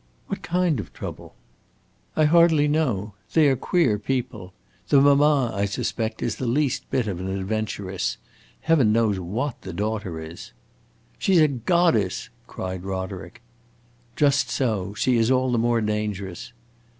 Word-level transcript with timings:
"What 0.25 0.41
kind 0.41 0.79
of 0.79 0.91
trouble?" 0.93 1.35
"I 2.15 2.23
hardly 2.25 2.67
know. 2.67 3.13
They 3.33 3.47
are 3.49 3.55
queer 3.55 3.99
people. 3.99 4.51
The 4.89 4.99
mamma, 4.99 5.51
I 5.53 5.65
suspect, 5.65 6.23
is 6.23 6.37
the 6.37 6.47
least 6.47 6.89
bit 6.89 7.05
of 7.05 7.19
an 7.19 7.29
adventuress. 7.29 8.17
Heaven 8.61 8.91
knows 8.91 9.19
what 9.19 9.61
the 9.61 9.73
daughter 9.73 10.19
is." 10.19 10.53
"She 11.19 11.35
's 11.35 11.39
a 11.41 11.47
goddess!" 11.49 12.29
cried 12.47 12.83
Roderick. 12.83 13.43
"Just 14.15 14.49
so. 14.49 14.95
She 14.95 15.17
is 15.17 15.29
all 15.29 15.51
the 15.51 15.59
more 15.59 15.81
dangerous." 15.81 16.51